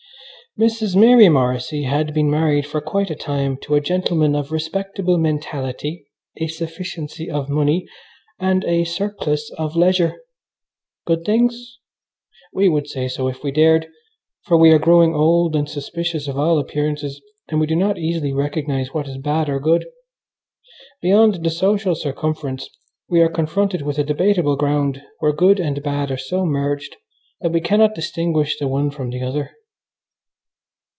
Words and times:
Mrs. 0.59 0.97
Mary 0.97 1.29
Morrissy 1.29 1.83
had 1.83 2.13
been 2.13 2.29
married 2.29 2.65
for 2.67 2.81
quite 2.81 3.09
a 3.09 3.15
time 3.15 3.55
to 3.61 3.75
a 3.75 3.79
gentleman 3.79 4.35
of 4.35 4.51
respectable 4.51 5.17
mentality, 5.17 6.07
a 6.41 6.47
sufficiency 6.47 7.29
of 7.31 7.47
money, 7.47 7.87
and 8.37 8.65
a 8.65 8.83
surplus 8.83 9.49
of 9.57 9.77
leisure 9.77 10.19
Good 11.07 11.23
things? 11.23 11.79
We 12.51 12.67
would 12.67 12.89
say 12.89 13.07
so 13.07 13.29
if 13.29 13.41
we 13.45 13.51
dared, 13.53 13.87
for 14.43 14.57
we 14.57 14.71
are 14.71 14.77
growing 14.77 15.15
old 15.15 15.55
and 15.55 15.69
suspicious 15.69 16.27
of 16.27 16.37
all 16.37 16.59
appearances, 16.59 17.21
and 17.47 17.61
we 17.61 17.65
do 17.65 17.77
not 17.77 17.97
easily 17.97 18.33
recognize 18.33 18.93
what 18.93 19.07
is 19.07 19.17
bad 19.19 19.47
or 19.47 19.57
good. 19.61 19.85
Beyond 21.01 21.45
the 21.45 21.49
social 21.49 21.95
circumference 21.95 22.67
we 23.07 23.21
are 23.21 23.29
confronted 23.29 23.83
with 23.83 23.97
a 23.97 24.03
debatable 24.03 24.57
ground 24.57 25.01
where 25.19 25.31
good 25.31 25.61
and 25.61 25.81
bad 25.81 26.11
are 26.11 26.17
so 26.17 26.45
merged 26.45 26.97
that 27.39 27.53
we 27.53 27.61
cannot 27.61 27.95
distinguish 27.95 28.59
the 28.59 28.67
one 28.67 28.91
from 28.91 29.11
the 29.11 29.23
other. 29.23 29.51